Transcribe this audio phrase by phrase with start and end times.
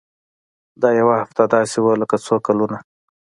[0.81, 2.77] دا يوه هفته داسې وه لکه څو کلونه.